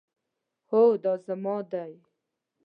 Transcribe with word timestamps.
هو، 0.69 0.83
دا 1.03 1.13
زما 1.25 1.57
دی 1.71 1.91